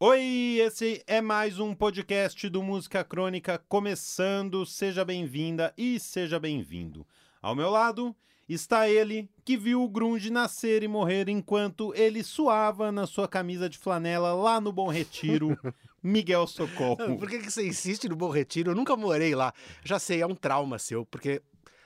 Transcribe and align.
Oi, 0.00 0.60
esse 0.60 1.02
é 1.08 1.20
mais 1.20 1.58
um 1.58 1.74
podcast 1.74 2.48
do 2.48 2.62
Música 2.62 3.02
Crônica 3.02 3.60
começando. 3.68 4.64
Seja 4.64 5.04
bem-vinda 5.04 5.74
e 5.76 5.98
seja 5.98 6.38
bem-vindo. 6.38 7.04
Ao 7.42 7.52
meu 7.52 7.68
lado 7.68 8.14
está 8.48 8.88
ele 8.88 9.28
que 9.44 9.56
viu 9.56 9.82
o 9.82 9.88
grunge 9.88 10.30
nascer 10.30 10.84
e 10.84 10.88
morrer 10.88 11.28
enquanto 11.28 11.92
ele 11.96 12.22
suava 12.22 12.92
na 12.92 13.08
sua 13.08 13.26
camisa 13.26 13.68
de 13.68 13.76
flanela 13.76 14.32
lá 14.34 14.60
no 14.60 14.72
Bom 14.72 14.86
Retiro, 14.86 15.58
Miguel 16.00 16.46
Socorro. 16.46 17.18
Por 17.18 17.28
que, 17.28 17.40
que 17.40 17.50
você 17.50 17.66
insiste 17.66 18.08
no 18.08 18.14
Bom 18.14 18.30
Retiro? 18.30 18.70
Eu 18.70 18.76
nunca 18.76 18.96
morei 18.96 19.34
lá. 19.34 19.52
Já 19.84 19.98
sei, 19.98 20.22
é 20.22 20.26
um 20.28 20.34
trauma 20.36 20.78
seu, 20.78 21.04
porque 21.04 21.42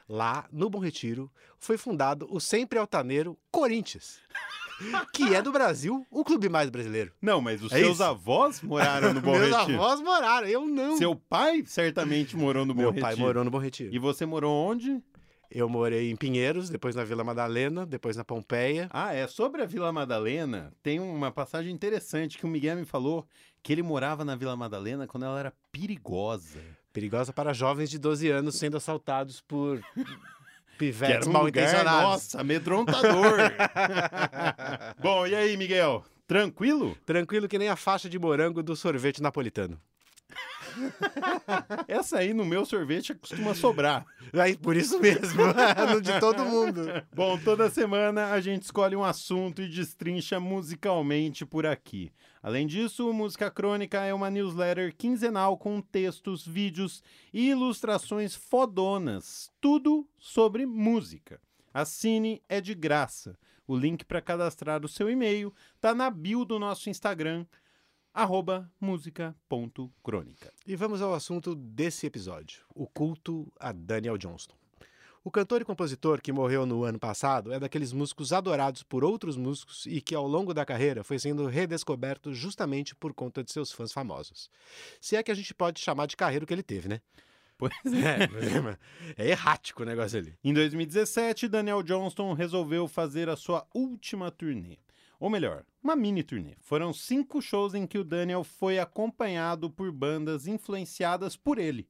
lá 0.06 0.46
no 0.52 0.68
Bom 0.68 0.80
Retiro 0.80 1.32
foi 1.58 1.78
fundado 1.78 2.28
o 2.30 2.38
sempre 2.38 2.78
altaneiro 2.78 3.38
Corinthians. 3.50 4.20
Que 5.12 5.34
é 5.34 5.42
do 5.42 5.52
Brasil 5.52 6.06
o 6.10 6.24
clube 6.24 6.48
mais 6.48 6.70
brasileiro. 6.70 7.12
Não, 7.20 7.40
mas 7.40 7.62
os 7.62 7.72
É 7.72 7.78
seus 7.78 7.94
isso. 7.94 8.02
avós 8.04 8.60
moraram 8.62 9.12
no 9.14 9.20
Bom 9.22 9.32
Meus 9.38 9.56
Retiro. 9.56 9.74
avós 9.82 10.00
moraram, 10.00 10.46
eu 10.48 10.66
não. 10.66 10.96
Seu 10.96 11.14
pai 11.14 11.62
certamente 11.66 12.36
morou 12.36 12.64
no 12.66 12.74
Bom 12.74 12.80
Meu 12.82 12.90
Retiro. 12.90 13.06
pai 13.06 13.16
morou 13.16 13.44
no 13.44 13.50
Bom 13.50 13.58
Retiro. 13.58 13.94
E 13.94 13.98
você 13.98 14.24
morou 14.26 14.52
onde? 14.70 15.02
Eu 15.54 15.68
morei 15.68 16.10
em 16.10 16.16
Pinheiros, 16.16 16.70
depois 16.70 16.94
na 16.96 17.04
Vila 17.04 17.22
Madalena, 17.22 17.84
depois 17.84 18.16
na 18.16 18.24
Pompeia. 18.24 18.88
Ah, 18.90 19.12
é. 19.12 19.26
Sobre 19.26 19.60
a 19.60 19.66
Vila 19.66 19.92
Madalena, 19.92 20.72
tem 20.82 20.98
uma 20.98 21.30
passagem 21.30 21.70
interessante 21.70 22.38
que 22.38 22.46
o 22.46 22.48
Miguel 22.48 22.76
me 22.76 22.86
falou 22.86 23.26
que 23.62 23.70
ele 23.70 23.82
morava 23.82 24.24
na 24.24 24.34
Vila 24.34 24.56
Madalena 24.56 25.06
quando 25.06 25.24
ela 25.26 25.38
era 25.38 25.52
perigosa. 25.70 26.58
Perigosa 26.90 27.34
para 27.34 27.52
jovens 27.52 27.90
de 27.90 27.98
12 27.98 28.28
anos 28.30 28.54
sendo 28.54 28.78
assaltados 28.78 29.42
por 29.42 29.78
pivetes 30.82 31.28
um 31.28 31.32
mal 31.32 31.48
intencionados. 31.48 32.02
nossa, 32.02 32.40
amedrontador. 32.40 33.38
Bom, 35.00 35.26
e 35.28 35.34
aí, 35.34 35.56
Miguel? 35.56 36.04
Tranquilo? 36.26 36.96
Tranquilo 37.06 37.46
que 37.46 37.56
nem 37.58 37.68
a 37.68 37.76
faixa 37.76 38.08
de 38.08 38.18
morango 38.18 38.64
do 38.64 38.74
sorvete 38.74 39.22
napolitano. 39.22 39.78
Essa 41.88 42.18
aí 42.18 42.32
no 42.32 42.44
meu 42.44 42.64
sorvete 42.64 43.14
costuma 43.14 43.54
sobrar. 43.54 44.04
Aí, 44.32 44.56
por 44.56 44.76
isso 44.76 44.98
mesmo, 45.00 45.42
no 45.92 46.00
de 46.00 46.18
todo 46.20 46.44
mundo. 46.44 46.86
Bom, 47.14 47.38
toda 47.38 47.70
semana 47.70 48.32
a 48.32 48.40
gente 48.40 48.62
escolhe 48.62 48.96
um 48.96 49.04
assunto 49.04 49.62
e 49.62 49.68
destrincha 49.68 50.40
musicalmente 50.40 51.44
por 51.44 51.66
aqui. 51.66 52.12
Além 52.42 52.66
disso, 52.66 53.08
o 53.08 53.14
Música 53.14 53.50
Crônica 53.50 54.02
é 54.02 54.12
uma 54.12 54.30
newsletter 54.30 54.94
quinzenal 54.96 55.56
com 55.56 55.80
textos, 55.80 56.46
vídeos 56.46 57.02
e 57.32 57.50
ilustrações 57.50 58.34
fodonas. 58.34 59.50
Tudo 59.60 60.08
sobre 60.18 60.66
música. 60.66 61.40
Assine, 61.72 62.42
é 62.48 62.60
de 62.60 62.74
graça. 62.74 63.38
O 63.66 63.76
link 63.76 64.04
para 64.04 64.20
cadastrar 64.20 64.84
o 64.84 64.88
seu 64.88 65.08
e-mail 65.08 65.54
tá 65.80 65.94
na 65.94 66.10
bio 66.10 66.44
do 66.44 66.58
nosso 66.58 66.90
Instagram, 66.90 67.46
arroba 68.12 68.70
música.crônica. 68.80 70.52
E 70.66 70.76
vamos 70.76 71.00
ao 71.00 71.14
assunto 71.14 71.54
desse 71.54 72.06
episódio: 72.06 72.62
o 72.74 72.86
culto 72.86 73.50
a 73.58 73.72
Daniel 73.72 74.18
Johnston. 74.18 74.54
O 75.24 75.30
cantor 75.30 75.62
e 75.62 75.64
compositor 75.64 76.20
que 76.20 76.32
morreu 76.32 76.66
no 76.66 76.82
ano 76.82 76.98
passado 76.98 77.52
é 77.52 77.60
daqueles 77.60 77.92
músicos 77.92 78.32
adorados 78.32 78.82
por 78.82 79.04
outros 79.04 79.36
músicos 79.36 79.86
e 79.86 80.00
que 80.00 80.16
ao 80.16 80.26
longo 80.26 80.52
da 80.52 80.64
carreira 80.64 81.04
foi 81.04 81.16
sendo 81.16 81.46
redescoberto 81.46 82.34
justamente 82.34 82.92
por 82.92 83.14
conta 83.14 83.44
de 83.44 83.52
seus 83.52 83.70
fãs 83.70 83.92
famosos. 83.92 84.50
Se 85.00 85.14
é 85.14 85.22
que 85.22 85.30
a 85.30 85.34
gente 85.34 85.54
pode 85.54 85.78
chamar 85.78 86.06
de 86.06 86.16
carreira 86.16 86.44
o 86.44 86.46
que 86.46 86.52
ele 86.52 86.62
teve, 86.62 86.88
né? 86.88 87.00
Pois 87.56 87.72
É, 89.16 89.24
é 89.24 89.30
errático 89.30 89.84
o 89.84 89.86
negócio 89.86 90.18
ali. 90.18 90.34
Em 90.42 90.52
2017, 90.52 91.46
Daniel 91.46 91.84
Johnston 91.84 92.32
resolveu 92.32 92.88
fazer 92.88 93.28
a 93.28 93.36
sua 93.36 93.64
última 93.72 94.28
turnê. 94.28 94.78
Ou 95.22 95.30
melhor, 95.30 95.64
uma 95.80 95.94
mini 95.94 96.24
turnê. 96.24 96.56
Foram 96.58 96.92
cinco 96.92 97.40
shows 97.40 97.74
em 97.74 97.86
que 97.86 97.96
o 97.96 98.02
Daniel 98.02 98.42
foi 98.42 98.80
acompanhado 98.80 99.70
por 99.70 99.92
bandas 99.92 100.48
influenciadas 100.48 101.36
por 101.36 101.58
ele. 101.58 101.88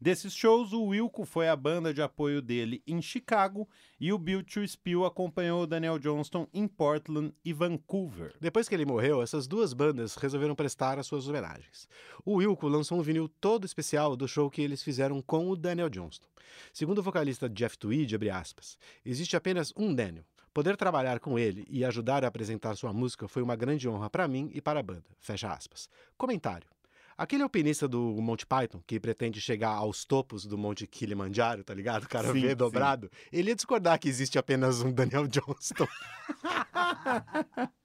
Desses 0.00 0.34
shows, 0.34 0.72
o 0.72 0.86
Wilco 0.86 1.24
foi 1.24 1.48
a 1.48 1.54
banda 1.54 1.94
de 1.94 2.02
apoio 2.02 2.42
dele 2.42 2.82
em 2.84 3.00
Chicago 3.00 3.68
e 4.00 4.12
o 4.12 4.18
Bill 4.18 4.42
to 4.42 4.66
Spill 4.66 5.04
acompanhou 5.04 5.62
o 5.62 5.66
Daniel 5.68 5.96
Johnston 5.96 6.48
em 6.52 6.66
Portland 6.66 7.32
e 7.44 7.52
Vancouver. 7.52 8.34
Depois 8.40 8.68
que 8.68 8.74
ele 8.74 8.84
morreu, 8.84 9.22
essas 9.22 9.46
duas 9.46 9.72
bandas 9.72 10.16
resolveram 10.16 10.56
prestar 10.56 10.98
as 10.98 11.06
suas 11.06 11.28
homenagens. 11.28 11.86
O 12.24 12.38
Wilco 12.38 12.66
lançou 12.66 12.98
um 12.98 13.02
vinil 13.02 13.28
todo 13.28 13.64
especial 13.64 14.16
do 14.16 14.26
show 14.26 14.50
que 14.50 14.60
eles 14.60 14.82
fizeram 14.82 15.22
com 15.22 15.48
o 15.48 15.54
Daniel 15.54 15.88
Johnston. 15.88 16.26
Segundo 16.72 16.98
o 16.98 17.02
vocalista 17.04 17.48
Jeff 17.48 17.78
Tweed, 17.78 18.28
aspas, 18.28 18.76
existe 19.04 19.36
apenas 19.36 19.72
um 19.76 19.94
Daniel. 19.94 20.24
Poder 20.54 20.76
trabalhar 20.76 21.18
com 21.18 21.38
ele 21.38 21.66
e 21.70 21.82
ajudar 21.82 22.24
a 22.24 22.28
apresentar 22.28 22.76
sua 22.76 22.92
música 22.92 23.26
foi 23.26 23.42
uma 23.42 23.56
grande 23.56 23.88
honra 23.88 24.10
para 24.10 24.28
mim 24.28 24.50
e 24.52 24.60
para 24.60 24.80
a 24.80 24.82
banda. 24.82 25.04
Fecha 25.18 25.50
aspas. 25.50 25.88
Comentário. 26.16 26.68
Aquele 27.16 27.42
alpinista 27.42 27.88
do 27.88 28.00
Monte 28.20 28.46
Python, 28.46 28.82
que 28.86 29.00
pretende 29.00 29.40
chegar 29.40 29.70
aos 29.70 30.04
topos 30.04 30.44
do 30.44 30.58
Monte 30.58 30.86
Kilimanjaro, 30.86 31.64
tá 31.64 31.72
ligado? 31.72 32.04
O 32.04 32.08
cara 32.08 32.32
Sim, 32.32 32.40
vê 32.40 32.50
sim. 32.50 32.56
dobrado. 32.56 33.10
Ele 33.32 33.50
ia 33.50 33.54
discordar 33.54 33.98
que 33.98 34.08
existe 34.08 34.38
apenas 34.38 34.82
um 34.82 34.92
Daniel 34.92 35.26
Johnston. 35.26 35.86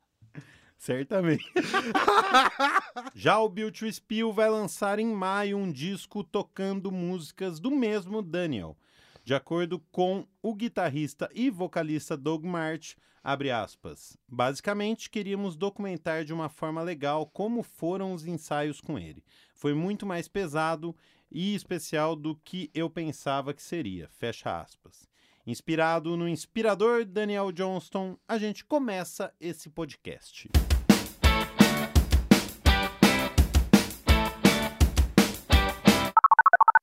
Certamente. 0.78 1.45
Já 3.16 3.39
o 3.39 3.49
Bill 3.49 3.72
to 3.72 3.91
Spill 3.91 4.31
vai 4.31 4.49
lançar 4.49 4.99
em 4.99 5.07
maio 5.07 5.57
um 5.57 5.72
disco 5.72 6.23
tocando 6.23 6.91
músicas 6.91 7.59
do 7.59 7.72
mesmo 7.72 8.22
Daniel. 8.22 8.78
De 9.27 9.33
acordo 9.33 9.77
com 9.91 10.25
o 10.41 10.55
guitarrista 10.55 11.29
e 11.35 11.49
vocalista 11.49 12.15
Doug 12.15 12.45
March, 12.45 12.95
aspas, 13.21 14.17
basicamente 14.25 15.09
queríamos 15.09 15.57
documentar 15.57 16.23
de 16.23 16.31
uma 16.31 16.47
forma 16.47 16.81
legal 16.81 17.25
como 17.25 17.61
foram 17.61 18.13
os 18.13 18.25
ensaios 18.25 18.79
com 18.79 18.97
ele. 18.97 19.21
Foi 19.53 19.73
muito 19.73 20.05
mais 20.05 20.29
pesado 20.29 20.95
e 21.29 21.53
especial 21.53 22.16
do 22.16 22.37
que 22.37 22.71
eu 22.73 22.89
pensava 22.89 23.53
que 23.53 23.61
seria, 23.61 24.07
fecha 24.17 24.61
aspas. 24.61 25.09
Inspirado 25.45 26.16
no 26.16 26.25
inspirador 26.25 27.03
Daniel 27.03 27.51
Johnston, 27.51 28.17
a 28.25 28.37
gente 28.37 28.63
começa 28.63 29.33
esse 29.41 29.69
podcast. 29.69 30.49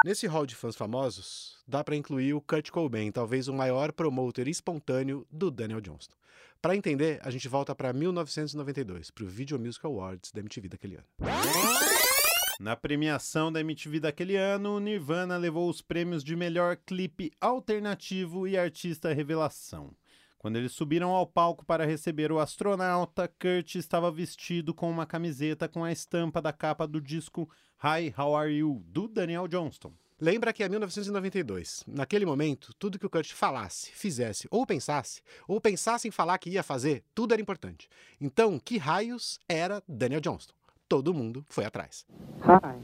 Nesse 0.05 0.27
hall 0.27 0.45
de 0.45 0.55
fãs 0.55 0.77
famosos, 0.77 1.57
dá 1.67 1.83
para 1.83 1.97
incluir 1.97 2.35
o 2.35 2.41
Kurt 2.43 2.69
Cobain, 2.69 3.11
talvez 3.11 3.49
o 3.49 3.55
maior 3.55 3.91
promotor 3.91 4.47
espontâneo 4.47 5.27
do 5.33 5.51
Daniel 5.51 5.81
Johnston. 5.81 6.15
Para 6.61 6.77
entender, 6.77 7.19
a 7.23 7.31
gente 7.31 7.49
volta 7.49 7.75
para 7.75 7.91
1992, 7.91 9.11
para 9.11 9.25
o 9.25 9.27
Video 9.27 9.59
Music 9.59 9.87
Awards 9.87 10.31
da 10.31 10.41
MTV 10.41 10.69
daquele 10.69 10.97
ano. 10.97 11.07
Na 12.61 12.77
premiação 12.77 13.51
da 13.51 13.61
MTV 13.61 13.99
daquele 13.99 14.37
ano, 14.37 14.79
Nirvana 14.79 15.39
levou 15.39 15.71
os 15.71 15.81
prêmios 15.81 16.23
de 16.23 16.37
melhor 16.37 16.77
clipe 16.77 17.33
alternativo 17.41 18.47
e 18.47 18.59
artista 18.59 19.11
revelação. 19.15 19.91
Quando 20.45 20.57
eles 20.57 20.73
subiram 20.73 21.09
ao 21.09 21.27
palco 21.27 21.65
para 21.65 21.87
receber 21.87 22.31
o 22.31 22.39
astronauta, 22.39 23.27
Kurt 23.27 23.77
estava 23.77 24.11
vestido 24.13 24.75
com 24.75 24.91
uma 24.91 25.07
camiseta 25.07 25.67
com 25.67 25.83
a 25.83 25.91
estampa 25.91 26.43
da 26.43 26.53
capa 26.53 26.87
do 26.87 27.01
disco 27.01 27.49
Hi, 27.83 28.15
How 28.15 28.37
Are 28.37 28.53
You, 28.53 28.85
do 28.89 29.09
Daniel 29.09 29.49
Johnston. 29.49 29.95
Lembra 30.21 30.53
que 30.53 30.63
é 30.63 30.69
1992. 30.69 31.85
Naquele 31.87 32.27
momento, 32.27 32.75
tudo 32.79 32.99
que 32.99 33.07
o 33.07 33.09
Kurt 33.09 33.33
falasse, 33.33 33.91
fizesse 33.93 34.47
ou 34.51 34.67
pensasse, 34.67 35.23
ou 35.49 35.59
pensasse 35.63 36.09
em 36.09 36.11
falar 36.11 36.37
que 36.37 36.51
ia 36.51 36.63
fazer, 36.63 37.03
tudo 37.15 37.33
era 37.33 37.41
importante. 37.41 37.89
Então, 38.21 38.59
que 38.59 38.77
raios 38.77 39.41
era 39.49 39.83
Daniel 39.89 40.21
Johnston? 40.21 40.53
Todo 40.87 41.15
mundo 41.15 41.43
foi 41.49 41.65
atrás. 41.65 42.05
Hi. 42.43 42.79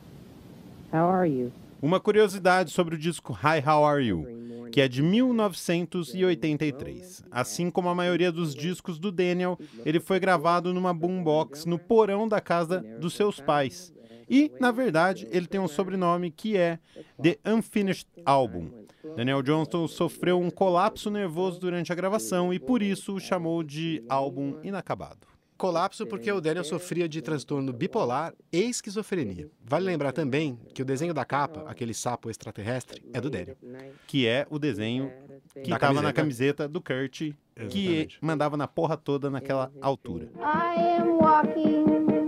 How 0.91 1.11
are 1.11 1.29
you? 1.31 1.53
Uma 1.83 2.01
curiosidade 2.01 2.71
sobre 2.71 2.95
o 2.95 2.99
disco 2.99 3.35
Hi, 3.35 3.63
How 3.67 3.85
Are 3.85 4.03
You, 4.03 4.40
que 4.71 4.81
é 4.81 4.89
de 4.89 5.03
1983. 5.03 7.25
Assim 7.31 7.71
como 7.71 7.89
a 7.89 7.95
maioria 7.95 8.33
dos 8.33 8.55
discos 8.55 8.99
do 8.99 9.13
Daniel, 9.13 9.59
ele 9.85 10.01
foi 10.01 10.19
gravado 10.21 10.73
numa 10.73 10.95
boombox 10.95 11.67
no 11.67 11.79
porão 11.79 12.27
da 12.29 12.41
casa 12.41 12.81
dos 13.01 13.15
seus 13.15 13.41
pais. 13.41 13.93
E, 14.29 14.53
na 14.61 14.71
verdade, 14.71 15.27
ele 15.31 15.47
tem 15.47 15.61
um 15.61 15.67
sobrenome 15.67 16.31
que 16.31 16.57
é 16.57 16.79
The 17.21 17.39
Unfinished 17.45 18.07
Album. 18.25 18.71
Daniel 19.17 19.43
Johnston 19.43 19.89
sofreu 19.89 20.39
um 20.39 20.51
colapso 20.51 21.11
nervoso 21.11 21.59
durante 21.59 21.93
a 21.93 21.97
gravação 21.97 22.55
e 22.55 22.61
por 22.61 22.81
isso 22.81 23.15
o 23.15 23.21
chamou 23.21 23.65
de 23.65 24.05
álbum 24.09 24.57
inacabado. 24.63 25.30
Colapso 25.61 26.07
porque 26.07 26.33
o 26.33 26.41
Daniel 26.41 26.65
sofria 26.65 27.07
de 27.07 27.21
transtorno 27.21 27.71
bipolar 27.71 28.33
e 28.51 28.63
esquizofrenia. 28.63 29.51
Vale 29.63 29.85
lembrar 29.85 30.11
também 30.11 30.59
que 30.73 30.81
o 30.81 30.85
desenho 30.87 31.13
da 31.13 31.23
capa, 31.23 31.65
aquele 31.67 31.93
sapo 31.93 32.31
extraterrestre, 32.31 33.05
é 33.13 33.21
do 33.21 33.29
Daniel. 33.29 33.59
Que 34.07 34.27
é 34.27 34.47
o 34.49 34.59
desenho 34.59 35.13
que 35.63 35.71
estava 35.71 36.01
na 36.01 36.15
camiseta. 36.15 36.65
camiseta 36.65 36.69
do 36.69 36.81
Kurt, 36.81 37.19
que 37.19 37.35
Exatamente. 37.57 38.19
mandava 38.23 38.57
na 38.57 38.67
porra 38.67 38.97
toda 38.97 39.29
naquela 39.29 39.71
altura. 39.83 40.31
I 40.39 40.97
am 40.99 41.19
walking 41.19 42.20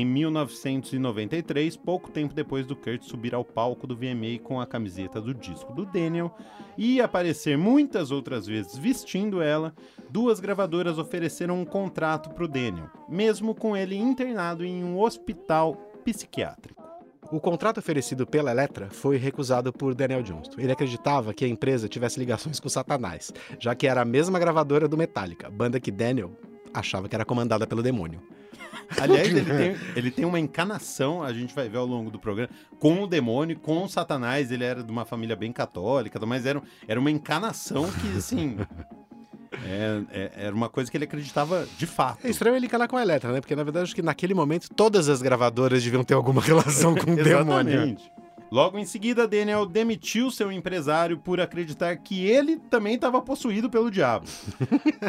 Em 0.00 0.02
em 0.02 0.06
1993, 0.06 1.76
pouco 1.76 2.10
tempo 2.10 2.32
depois 2.32 2.64
do 2.64 2.74
Kurt 2.74 3.02
subir 3.02 3.34
ao 3.34 3.44
palco 3.44 3.86
do 3.86 3.94
VMA 3.94 4.38
com 4.42 4.58
a 4.58 4.66
camiseta 4.66 5.20
do 5.20 5.34
disco 5.34 5.74
do 5.74 5.84
Daniel 5.84 6.34
e 6.78 7.02
aparecer 7.02 7.58
muitas 7.58 8.10
outras 8.10 8.46
vezes 8.46 8.78
vestindo 8.78 9.42
ela, 9.42 9.74
duas 10.08 10.40
gravadoras 10.40 10.96
ofereceram 10.96 11.60
um 11.60 11.66
contrato 11.66 12.30
para 12.30 12.44
o 12.44 12.48
Daniel, 12.48 12.88
mesmo 13.10 13.54
com 13.54 13.76
ele 13.76 13.94
internado 13.94 14.64
em 14.64 14.82
um 14.82 14.98
hospital 14.98 15.74
psiquiátrico. 16.02 16.82
O 17.30 17.38
contrato 17.38 17.76
oferecido 17.76 18.26
pela 18.26 18.50
Elektra 18.50 18.88
foi 18.88 19.18
recusado 19.18 19.70
por 19.70 19.94
Daniel 19.94 20.22
Johnston. 20.22 20.58
Ele 20.58 20.72
acreditava 20.72 21.34
que 21.34 21.44
a 21.44 21.48
empresa 21.48 21.90
tivesse 21.90 22.18
ligações 22.18 22.58
com 22.58 22.70
Satanás, 22.70 23.34
já 23.58 23.74
que 23.74 23.86
era 23.86 24.00
a 24.00 24.06
mesma 24.06 24.38
gravadora 24.38 24.88
do 24.88 24.96
Metallica, 24.96 25.50
banda 25.50 25.78
que 25.78 25.90
Daniel 25.90 26.32
achava 26.72 27.06
que 27.06 27.14
era 27.14 27.26
comandada 27.26 27.66
pelo 27.66 27.82
demônio. 27.82 28.22
Aliás, 28.98 29.28
ele 29.28 29.44
tem, 29.54 29.76
ele 29.96 30.10
tem 30.10 30.24
uma 30.24 30.38
encanação, 30.40 31.22
a 31.22 31.32
gente 31.32 31.54
vai 31.54 31.68
ver 31.68 31.78
ao 31.78 31.86
longo 31.86 32.10
do 32.10 32.18
programa, 32.18 32.50
com 32.78 33.02
o 33.02 33.06
demônio, 33.06 33.58
com 33.58 33.84
o 33.84 33.88
Satanás. 33.88 34.50
Ele 34.50 34.64
era 34.64 34.82
de 34.82 34.90
uma 34.90 35.04
família 35.04 35.36
bem 35.36 35.52
católica, 35.52 36.18
mas 36.26 36.46
era, 36.46 36.62
era 36.88 36.98
uma 36.98 37.10
encanação 37.10 37.90
que, 37.90 38.16
assim. 38.18 38.56
é- 39.66 40.02
é- 40.12 40.32
era 40.46 40.54
uma 40.54 40.68
coisa 40.68 40.90
que 40.90 40.96
ele 40.96 41.04
acreditava 41.04 41.66
de 41.76 41.86
fato. 41.86 42.24
É 42.24 42.30
estranho 42.30 42.56
ele 42.56 42.66
encanar 42.66 42.88
com 42.88 42.96
a 42.96 43.02
Elektra, 43.02 43.32
né? 43.32 43.40
Porque 43.40 43.56
na 43.56 43.62
verdade 43.64 43.84
acho 43.84 43.94
que 43.94 44.02
naquele 44.02 44.34
momento 44.34 44.68
todas 44.74 45.08
as 45.08 45.20
gravadoras 45.22 45.82
deviam 45.82 46.04
ter 46.04 46.14
alguma 46.14 46.40
relação 46.42 46.94
com 46.94 47.12
o 47.12 47.16
demônio. 47.16 47.72
Exatamente. 47.74 48.12
Logo 48.50 48.78
em 48.78 48.84
seguida, 48.84 49.28
Daniel 49.28 49.64
demitiu 49.64 50.30
seu 50.30 50.50
empresário 50.50 51.18
por 51.18 51.40
acreditar 51.40 51.96
que 51.96 52.26
ele 52.26 52.56
também 52.68 52.96
estava 52.96 53.22
possuído 53.22 53.70
pelo 53.70 53.90
diabo. 53.90 54.26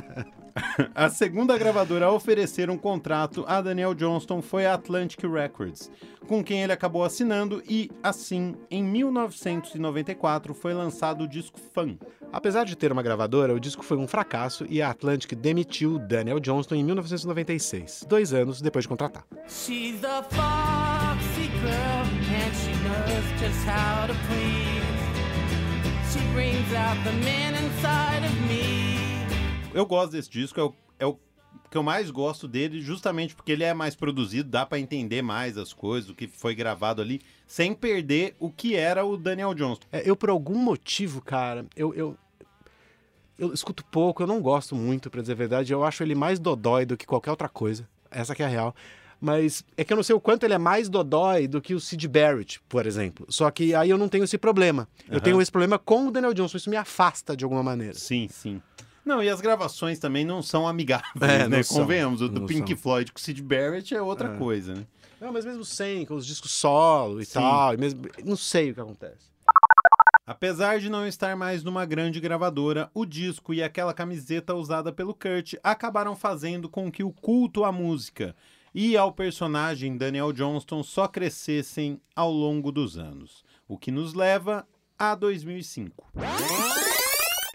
a 0.93 1.09
segunda 1.09 1.57
gravadora 1.57 2.05
a 2.05 2.11
oferecer 2.11 2.69
um 2.69 2.77
contrato 2.77 3.43
a 3.47 3.59
Daniel 3.59 3.95
Johnston 3.95 4.43
foi 4.43 4.67
a 4.67 4.75
Atlantic 4.75 5.23
Records, 5.23 5.89
com 6.27 6.43
quem 6.43 6.61
ele 6.61 6.71
acabou 6.71 7.03
assinando 7.03 7.63
e, 7.67 7.89
assim, 8.03 8.53
em 8.69 8.83
1994 8.83 10.53
foi 10.53 10.73
lançado 10.73 11.23
o 11.23 11.27
disco 11.27 11.59
Fun. 11.73 11.97
Apesar 12.31 12.63
de 12.63 12.75
ter 12.75 12.91
uma 12.91 13.01
gravadora, 13.01 13.55
o 13.55 13.59
disco 13.59 13.83
foi 13.83 13.97
um 13.97 14.07
fracasso 14.07 14.65
e 14.69 14.81
a 14.81 14.91
Atlantic 14.91 15.33
demitiu 15.33 15.97
Daniel 15.97 16.39
Johnston 16.39 16.75
em 16.75 16.83
1996, 16.83 18.05
dois 18.07 18.33
anos 18.33 18.61
depois 18.61 18.83
de 18.83 18.89
contratar. 18.89 19.25
She's 19.47 20.03
a 20.03 20.21
foxy 21.11 21.47
girl, 21.59 22.05
and 22.39 22.53
she 22.55 22.71
knows 22.83 23.25
just 23.39 23.65
how 23.65 24.07
to 24.07 24.13
please. 24.27 24.81
She 26.11 26.19
brings 26.33 26.73
out 26.73 26.97
the 27.03 27.11
man 27.23 27.53
inside 27.55 28.23
of 28.25 28.33
me. 28.47 28.97
Eu 29.73 29.85
gosto 29.85 30.11
desse 30.11 30.29
disco, 30.29 30.59
é 30.59 30.63
o, 30.63 30.73
é 30.99 31.05
o 31.05 31.17
que 31.69 31.77
eu 31.77 31.83
mais 31.83 32.09
gosto 32.11 32.47
dele, 32.47 32.81
justamente 32.81 33.35
porque 33.35 33.51
ele 33.51 33.63
é 33.63 33.73
mais 33.73 33.95
produzido, 33.95 34.49
dá 34.49 34.65
pra 34.65 34.79
entender 34.79 35.21
mais 35.21 35.57
as 35.57 35.73
coisas, 35.73 36.09
o 36.09 36.15
que 36.15 36.27
foi 36.27 36.55
gravado 36.55 37.01
ali, 37.01 37.21
sem 37.47 37.73
perder 37.73 38.35
o 38.39 38.49
que 38.49 38.75
era 38.75 39.05
o 39.05 39.17
Daniel 39.17 39.53
Johnston. 39.53 39.87
É, 39.91 40.09
eu, 40.09 40.15
por 40.15 40.29
algum 40.29 40.57
motivo, 40.57 41.21
cara, 41.21 41.65
eu, 41.75 41.93
eu, 41.93 42.17
eu 43.37 43.53
escuto 43.53 43.83
pouco, 43.85 44.23
eu 44.23 44.27
não 44.27 44.41
gosto 44.41 44.75
muito, 44.75 45.09
pra 45.09 45.21
dizer 45.21 45.33
a 45.33 45.37
verdade. 45.37 45.73
Eu 45.73 45.83
acho 45.83 46.03
ele 46.03 46.15
mais 46.15 46.39
dodói 46.39 46.85
do 46.85 46.97
que 46.97 47.05
qualquer 47.05 47.31
outra 47.31 47.49
coisa. 47.49 47.87
Essa 48.09 48.35
que 48.35 48.43
é 48.43 48.45
a 48.45 48.49
real. 48.49 48.75
Mas 49.21 49.63
é 49.77 49.83
que 49.83 49.93
eu 49.93 49.95
não 49.95 50.03
sei 50.03 50.15
o 50.15 50.19
quanto 50.19 50.43
ele 50.43 50.55
é 50.55 50.57
mais 50.57 50.89
dodói 50.89 51.47
do 51.47 51.61
que 51.61 51.75
o 51.75 51.79
Sid 51.79 52.07
Barrett, 52.07 52.59
por 52.67 52.87
exemplo. 52.87 53.27
Só 53.29 53.51
que 53.51 53.75
aí 53.75 53.91
eu 53.91 53.97
não 53.97 54.09
tenho 54.09 54.23
esse 54.23 54.35
problema. 54.37 54.87
Eu 55.07 55.13
Aham. 55.17 55.19
tenho 55.21 55.41
esse 55.41 55.51
problema 55.51 55.77
com 55.77 56.07
o 56.07 56.11
Daniel 56.11 56.33
Johnson. 56.33 56.57
Isso 56.57 56.69
me 56.71 56.75
afasta 56.75 57.37
de 57.37 57.43
alguma 57.43 57.61
maneira. 57.61 57.93
Sim, 57.93 58.27
sim. 58.31 58.59
Não, 59.05 59.21
e 59.21 59.29
as 59.29 59.39
gravações 59.39 59.99
também 59.99 60.25
não 60.25 60.41
são 60.41 60.67
amigáveis, 60.67 61.11
É, 61.21 61.47
né? 61.47 61.61
são. 61.61 61.77
Convenhamos, 61.81 62.21
o 62.21 62.27
do 62.29 62.45
Pink 62.47 62.69
são. 62.69 62.77
Floyd 62.77 63.11
com 63.11 63.19
o 63.19 63.21
Sid 63.21 63.41
Barrett 63.43 63.93
é 63.93 64.01
outra 64.01 64.27
É. 64.33 64.37
coisa, 64.37 64.73
né? 64.73 64.85
Não, 65.19 65.31
mas 65.31 65.45
mesmo 65.45 65.63
sem, 65.63 66.03
com 66.03 66.15
os 66.15 66.25
discos 66.25 66.51
solo 66.51 67.21
e 67.21 67.25
Sim. 67.25 67.33
tal. 67.33 67.75
E 67.75 67.77
mesmo, 67.77 68.01
não 68.25 68.35
sei 68.35 68.71
o 68.71 68.73
que 68.73 68.81
acontece. 68.81 69.29
Apesar 70.25 70.79
de 70.79 70.89
não 70.89 71.05
estar 71.05 71.35
mais 71.35 71.63
numa 71.63 71.85
grande 71.85 72.19
gravadora, 72.19 72.89
o 72.93 73.05
disco 73.05 73.53
e 73.53 73.61
aquela 73.61 73.93
camiseta 73.93 74.53
usada 74.55 74.91
pelo 74.91 75.13
Kurt 75.13 75.55
acabaram 75.63 76.15
fazendo 76.15 76.69
com 76.69 76.91
que 76.91 77.03
o 77.03 77.11
culto 77.11 77.63
à 77.65 77.71
música 77.71 78.35
e 78.73 78.95
ao 78.95 79.11
personagem 79.11 79.97
Daniel 79.97 80.31
Johnston 80.31 80.83
só 80.83 81.07
crescessem 81.07 81.99
ao 82.15 82.31
longo 82.31 82.71
dos 82.71 82.97
anos, 82.97 83.43
o 83.67 83.77
que 83.77 83.91
nos 83.91 84.13
leva 84.13 84.65
a 84.97 85.15
2005. 85.15 86.11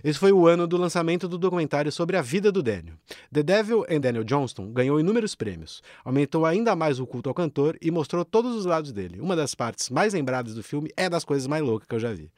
Esse 0.04 0.18
foi 0.18 0.30
o 0.30 0.46
ano 0.46 0.66
do 0.66 0.76
lançamento 0.76 1.26
do 1.26 1.38
documentário 1.38 1.90
sobre 1.90 2.16
a 2.16 2.22
vida 2.22 2.52
do 2.52 2.62
Daniel. 2.62 2.94
The 3.32 3.42
Devil 3.42 3.84
and 3.90 4.00
Daniel 4.00 4.24
Johnston 4.24 4.70
ganhou 4.72 5.00
inúmeros 5.00 5.34
prêmios, 5.34 5.82
aumentou 6.04 6.46
ainda 6.46 6.76
mais 6.76 7.00
o 7.00 7.06
culto 7.06 7.28
ao 7.28 7.34
cantor 7.34 7.76
e 7.80 7.90
mostrou 7.90 8.24
todos 8.24 8.54
os 8.54 8.66
lados 8.66 8.92
dele. 8.92 9.20
Uma 9.20 9.34
das 9.34 9.54
partes 9.54 9.90
mais 9.90 10.14
lembradas 10.14 10.54
do 10.54 10.62
filme 10.62 10.90
é 10.96 11.08
das 11.08 11.24
coisas 11.24 11.48
mais 11.48 11.62
loucas 11.62 11.88
que 11.88 11.94
eu 11.94 12.00
já 12.00 12.12
vi. 12.12 12.30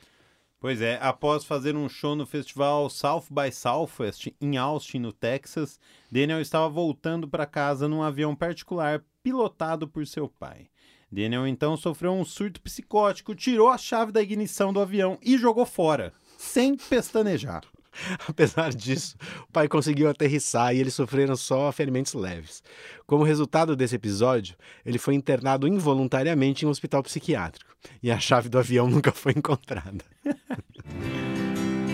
Pois 0.60 0.82
é, 0.82 0.98
após 1.00 1.44
fazer 1.44 1.76
um 1.76 1.88
show 1.88 2.16
no 2.16 2.26
festival 2.26 2.90
South 2.90 3.26
by 3.30 3.52
Southwest 3.52 4.34
em 4.40 4.56
Austin, 4.56 4.98
no 4.98 5.12
Texas, 5.12 5.78
Daniel 6.10 6.40
estava 6.40 6.68
voltando 6.68 7.28
para 7.28 7.46
casa 7.46 7.86
num 7.86 8.02
avião 8.02 8.34
particular 8.34 9.04
pilotado 9.22 9.86
por 9.86 10.04
seu 10.04 10.28
pai. 10.28 10.68
Daniel 11.12 11.46
então 11.46 11.76
sofreu 11.76 12.12
um 12.12 12.24
surto 12.24 12.60
psicótico, 12.60 13.36
tirou 13.36 13.68
a 13.68 13.78
chave 13.78 14.10
da 14.10 14.20
ignição 14.20 14.72
do 14.72 14.80
avião 14.80 15.16
e 15.22 15.38
jogou 15.38 15.64
fora, 15.64 16.12
sem 16.36 16.76
pestanejar. 16.76 17.62
Apesar 18.28 18.72
disso, 18.72 19.16
o 19.48 19.52
pai 19.52 19.68
conseguiu 19.68 20.08
aterrissar 20.08 20.74
e 20.74 20.78
eles 20.78 20.94
sofreram 20.94 21.36
só 21.36 21.70
ferimentos 21.72 22.14
leves. 22.14 22.62
Como 23.06 23.24
resultado 23.24 23.76
desse 23.76 23.96
episódio, 23.96 24.56
ele 24.84 24.98
foi 24.98 25.14
internado 25.14 25.66
involuntariamente 25.66 26.64
em 26.64 26.68
um 26.68 26.70
hospital 26.70 27.02
psiquiátrico 27.02 27.72
e 28.02 28.10
a 28.10 28.18
chave 28.18 28.48
do 28.48 28.58
avião 28.58 28.88
nunca 28.90 29.12
foi 29.12 29.32
encontrada. 29.32 30.04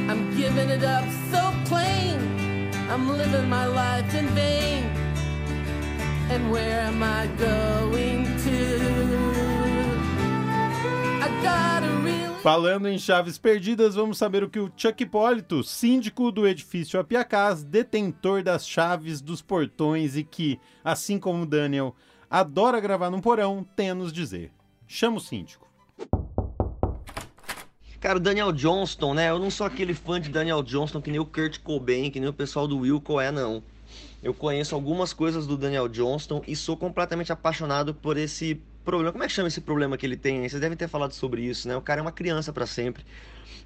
I'm 0.08 0.30
giving 0.36 0.70
it 0.70 0.84
up 0.84 1.04
so 1.30 1.52
plain. 1.68 2.20
I'm 2.90 3.10
living 3.10 3.48
my 3.48 3.66
life 3.66 4.14
in 4.14 4.26
vain. 4.34 4.84
And 6.30 6.50
where 6.50 6.80
am 6.80 7.02
I 7.02 7.26
going 7.38 8.24
Falando 12.44 12.88
em 12.88 12.99
chaves 12.99 13.38
perdidas, 13.38 13.94
vamos 13.94 14.19
saber 14.19 14.44
o 14.44 14.50
que 14.50 14.58
o 14.58 14.70
Chuck 14.76 15.02
Hipólito, 15.02 15.64
síndico 15.64 16.31
do 16.31 16.46
edifício 16.46 17.00
Apiacás, 17.00 17.64
detentor 17.64 18.43
das 18.43 18.69
chaves 18.69 19.23
dos 19.23 19.41
portões 19.41 20.14
e 20.14 20.23
que, 20.23 20.61
assim 20.85 21.19
como 21.19 21.46
Daniel, 21.46 21.96
adora 22.29 22.81
gravar 22.81 23.08
num 23.08 23.23
porão, 23.23 23.67
tem 23.75 23.88
a 23.88 23.94
nos 23.94 24.12
dizer. 24.12 24.52
Chama 24.87 25.17
o 25.17 25.20
síndico. 25.20 25.67
Cara, 27.99 28.19
o 28.19 28.20
Daniel 28.20 28.52
Johnston, 28.52 29.14
né? 29.14 29.31
Eu 29.31 29.38
não 29.38 29.50
sou 29.50 29.67
aquele 29.67 29.94
fã 29.94 30.20
de 30.20 30.29
Daniel 30.29 30.62
Johnston 30.62 31.00
que 31.00 31.11
nem 31.11 31.20
o 31.20 31.25
Kurt 31.25 31.61
Cobain, 31.61 32.11
que 32.11 32.20
nem 32.20 32.29
o 32.29 32.35
pessoal 32.35 32.69
do 32.69 32.81
Wilco 32.81 33.19
é, 33.19 33.32
não. 33.32 33.62
Eu 34.25 34.33
conheço 34.33 34.75
algumas 34.75 35.12
coisas 35.12 35.47
do 35.47 35.54
Daniel 35.54 35.87
Johnston 35.87 36.43
e 36.49 36.57
sou 36.57 36.78
completamente 36.78 37.31
apaixonado 37.31 37.95
por 37.95 38.16
esse 38.16 38.59
problema. 38.83 39.12
Como 39.12 39.23
é 39.23 39.26
que 39.26 39.33
chama 39.35 39.49
esse 39.49 39.61
problema 39.61 39.99
que 39.99 40.07
ele 40.07 40.16
tem? 40.16 40.49
Vocês 40.49 40.62
devem 40.62 40.78
ter 40.78 40.88
falado 40.88 41.12
sobre 41.12 41.43
isso, 41.43 41.69
né? 41.69 41.76
O 41.76 41.83
cara 41.83 42.00
é 42.00 42.02
uma 42.02 42.11
criança 42.11 42.50
pra 42.50 42.66
sempre. 42.66 43.04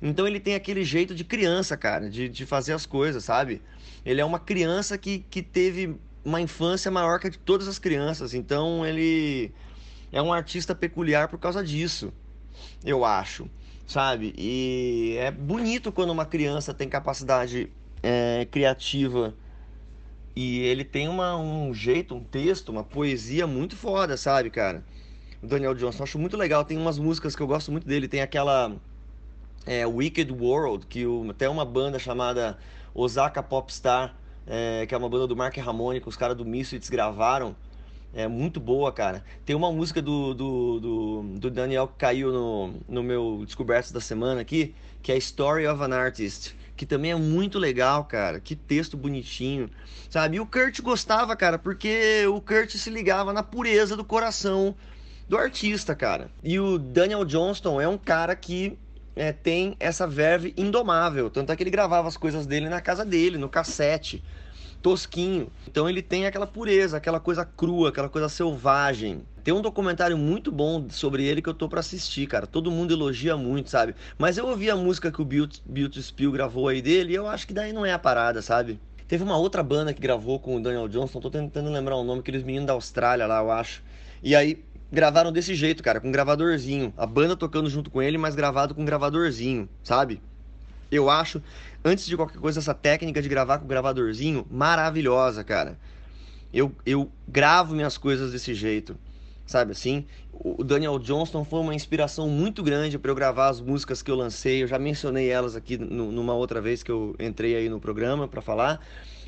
Então 0.03 0.27
ele 0.27 0.41
tem 0.41 0.57
aquele 0.57 0.83
jeito 0.83 1.15
de 1.15 1.23
criança, 1.23 1.77
cara, 1.77 2.11
de, 2.11 2.29
de 2.29 2.45
fazer 2.45 2.73
as 2.73 2.85
coisas, 2.85 3.23
sabe? 3.23 3.63
Ele 4.05 4.21
é 4.21 4.25
uma 4.25 4.41
criança 4.41 4.99
que, 4.99 5.21
que 5.31 5.43
teve 5.43 5.97
uma 6.25 6.41
infância 6.41 6.91
maior 6.91 7.21
que 7.21 7.29
a 7.29 7.31
de 7.31 7.39
todas 7.39 7.69
as 7.69 7.79
crianças. 7.79 8.35
Então 8.35 8.85
ele 8.85 9.53
é 10.11 10.21
um 10.21 10.33
artista 10.33 10.75
peculiar 10.75 11.29
por 11.29 11.39
causa 11.39 11.63
disso, 11.63 12.13
eu 12.85 13.05
acho 13.05 13.49
sabe? 13.87 14.35
E 14.37 15.17
é 15.19 15.31
bonito 15.31 15.91
quando 15.91 16.11
uma 16.11 16.27
criança 16.27 16.75
tem 16.75 16.91
capacidade 16.91 17.73
é, 18.03 18.47
criativa 18.51 19.35
e 20.41 20.61
ele 20.61 20.85
tem 20.85 21.09
uma, 21.09 21.37
um 21.37 21.75
jeito, 21.75 22.15
um 22.15 22.23
texto, 22.23 22.69
uma 22.69 22.85
poesia 22.85 23.45
muito 23.45 23.75
foda, 23.75 24.17
sabe, 24.17 24.51
cara? 24.51 24.85
O 25.43 25.49
Daniel 25.49 25.75
Johnson, 25.75 26.05
acho 26.05 26.17
muito 26.17 26.37
legal. 26.37 26.65
Tem 26.65 26.79
umas 26.79 26.97
músicas 26.97 27.35
que 27.35 27.43
eu 27.43 27.47
gosto 27.49 27.73
muito 27.73 27.89
dele. 27.89 28.07
Tem 28.07 28.21
aquela 28.21 28.77
é, 29.67 29.85
Wicked 29.85 30.33
World, 30.33 30.87
que 30.87 31.05
o, 31.05 31.29
até 31.29 31.49
uma 31.49 31.65
banda 31.65 31.99
chamada 31.99 32.57
Osaka 32.95 33.43
Popstar, 33.43 34.15
é, 34.47 34.87
que 34.87 34.95
é 34.95 34.99
uma 34.99 35.09
banda 35.09 35.27
do 35.27 35.35
Mark 35.35 35.57
Ramone, 35.57 36.01
que 36.01 36.09
os 36.09 36.17
caras 36.17 36.37
do 36.37 36.45
Misfits 36.45 36.89
gravaram. 36.89 37.57
É 38.15 38.29
muito 38.29 38.61
boa, 38.61 38.93
cara. 38.93 39.25
Tem 39.45 39.57
uma 39.57 39.73
música 39.73 40.01
do, 40.01 40.35
do, 40.35 40.79
do, 40.79 41.23
do 41.37 41.51
Daniel 41.51 41.89
que 41.89 41.95
caiu 41.95 42.33
no, 42.33 42.75
no 42.89 43.03
meu 43.03 43.43
Descobertas 43.45 43.91
da 43.91 44.01
Semana 44.01 44.43
aqui, 44.43 44.73
que 45.03 45.11
é 45.11 45.17
Story 45.17 45.67
of 45.67 45.83
an 45.83 45.93
Artist, 45.97 46.55
que 46.79 46.87
também 46.87 47.11
é 47.11 47.17
muito 47.17 47.59
legal, 47.59 48.05
cara. 48.05 48.39
Que 48.39 48.55
texto 48.55 48.97
bonitinho, 48.97 49.69
sabe? 50.09 50.37
E 50.37 50.41
o 50.41 50.47
Kurt 50.47 50.81
gostava, 50.81 51.35
cara, 51.35 51.59
porque 51.59 52.25
o 52.29 52.41
Kurt 52.41 52.71
se 52.77 52.89
ligava 52.89 53.33
na 53.33 53.43
pureza 53.43 53.97
do 53.97 54.05
coração 54.05 54.77
do 55.29 55.37
artista, 55.37 55.95
cara. 55.95 56.31
E 56.43 56.59
o 56.61 56.79
Daniel 56.79 57.25
Johnston 57.25 57.81
é 57.81 57.89
um 57.89 57.99
cara 57.99 58.37
que 58.37 58.79
é, 59.17 59.33
tem 59.33 59.77
essa 59.81 60.07
verve 60.07 60.55
indomável. 60.57 61.29
Tanto 61.29 61.51
é 61.51 61.57
que 61.57 61.65
ele 61.65 61.71
gravava 61.71 62.07
as 62.07 62.17
coisas 62.17 62.47
dele 62.47 62.69
na 62.69 62.81
casa 62.81 63.05
dele, 63.05 63.37
no 63.37 63.49
cassete, 63.49 64.23
tosquinho. 64.81 65.51
Então 65.67 65.91
ele 65.91 66.01
tem 66.01 66.27
aquela 66.27 66.47
pureza, 66.47 66.97
aquela 66.97 67.19
coisa 67.19 67.45
crua, 67.45 67.89
aquela 67.89 68.09
coisa 68.09 68.29
selvagem. 68.29 69.23
Tem 69.49 69.55
um 69.55 69.63
documentário 69.63 70.19
muito 70.19 70.53
bom 70.53 70.91
sobre 70.91 71.25
ele 71.25 71.41
que 71.41 71.49
eu 71.49 71.55
tô 71.55 71.71
para 71.71 71.81
assistir, 71.81 72.27
cara. 72.27 72.47
Todo 72.47 72.71
mundo 72.71 72.93
elogia 72.93 73.35
muito, 73.35 73.71
sabe? 73.71 73.95
Mas 74.19 74.37
eu 74.37 74.47
ouvi 74.47 74.69
a 74.69 74.77
música 74.77 75.11
que 75.11 75.23
o 75.23 75.25
Beauty 75.25 76.03
Spill 76.03 76.31
gravou 76.31 76.69
aí 76.69 76.83
dele 76.83 77.15
e 77.15 77.15
eu 77.15 77.27
acho 77.27 77.47
que 77.47 77.55
daí 77.55 77.73
não 77.73 77.87
é 77.87 77.91
a 77.91 77.99
parada, 77.99 78.43
sabe? 78.43 78.79
Teve 79.09 79.25
uma 79.25 79.39
outra 79.39 79.63
banda 79.63 79.95
que 79.95 80.03
gravou 80.03 80.39
com 80.39 80.57
o 80.57 80.63
Daniel 80.63 80.87
Johnston, 80.87 81.19
tô 81.19 81.31
tentando 81.31 81.71
lembrar 81.71 81.97
o 81.97 82.05
nome, 82.05 82.21
aqueles 82.21 82.43
meninos 82.43 82.67
da 82.67 82.75
Austrália 82.75 83.27
lá, 83.27 83.39
eu 83.41 83.51
acho. 83.51 83.83
E 84.23 84.37
aí 84.37 84.63
gravaram 84.93 85.33
desse 85.33 85.55
jeito, 85.55 85.83
cara, 85.83 85.99
com 85.99 86.09
um 86.09 86.13
gravadorzinho. 86.13 86.93
A 86.95 87.07
banda 87.07 87.35
tocando 87.35 87.71
junto 87.71 87.89
com 87.89 88.03
ele, 88.03 88.19
mas 88.19 88.35
gravado 88.35 88.75
com 88.75 88.83
um 88.83 88.85
gravadorzinho, 88.85 89.67
sabe? 89.83 90.21
Eu 90.93 91.09
acho, 91.09 91.43
antes 91.83 92.05
de 92.05 92.15
qualquer 92.17 92.39
coisa, 92.39 92.61
essa 92.61 92.75
técnica 92.75 93.23
de 93.23 93.31
gravar 93.31 93.61
com 93.61 93.67
gravadorzinho 93.67 94.47
maravilhosa, 94.51 95.43
cara. 95.43 95.79
Eu, 96.53 96.71
eu 96.85 97.11
gravo 97.27 97.75
minhas 97.75 97.97
coisas 97.97 98.33
desse 98.33 98.53
jeito, 98.53 98.95
sabe 99.49 99.73
assim? 99.73 100.05
O 100.31 100.63
Daniel 100.63 100.99
Johnston 100.99 101.43
foi 101.43 101.61
uma 101.61 101.75
inspiração 101.75 102.29
muito 102.29 102.63
grande 102.63 102.99
para 102.99 103.11
eu 103.11 103.15
gravar 103.15 103.49
as 103.49 103.61
músicas 103.63 104.03
que 104.03 104.11
eu 104.11 104.15
lancei. 104.15 104.63
Eu 104.63 104.67
já 104.67 104.79
mencionei 104.79 105.31
elas 105.31 105.57
aqui 105.57 105.79
no, 105.79 106.13
numa 106.13 106.35
outra 106.35 106.61
vez 106.61 106.83
que 106.83 106.91
eu 106.91 107.17
entrei 107.19 107.57
aí 107.57 107.69
no 107.69 107.81
programa 107.81 108.29
para 108.29 108.43
falar, 108.43 108.79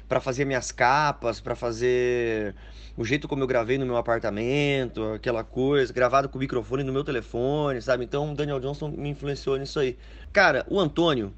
para 0.06 0.20
fazer 0.20 0.44
minhas 0.44 0.70
capas, 0.70 1.40
para 1.40 1.56
fazer 1.56 2.54
o 2.98 3.04
jeito 3.04 3.26
como 3.26 3.42
eu 3.42 3.46
gravei 3.46 3.78
no 3.78 3.86
meu 3.86 3.96
apartamento, 3.96 5.02
aquela 5.14 5.42
coisa, 5.42 5.90
gravado 5.90 6.28
com 6.28 6.36
o 6.36 6.40
microfone 6.40 6.84
no 6.84 6.92
meu 6.92 7.02
telefone, 7.02 7.80
sabe? 7.80 8.04
Então 8.04 8.32
o 8.32 8.34
Daniel 8.34 8.60
Johnston 8.60 8.88
me 8.90 9.08
influenciou 9.08 9.56
nisso 9.56 9.80
aí. 9.80 9.96
Cara, 10.34 10.66
o 10.68 10.78
Antônio, 10.78 11.32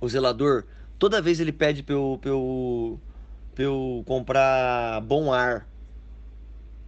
o 0.00 0.08
zelador, 0.08 0.66
toda 1.00 1.20
vez 1.20 1.40
ele 1.40 1.52
pede 1.52 1.82
pra 1.82 1.96
eu, 1.96 2.16
pra 2.20 2.30
eu, 2.30 3.00
pra 3.56 3.64
eu 3.64 4.04
comprar 4.06 5.00
bom 5.00 5.32
ar, 5.32 5.66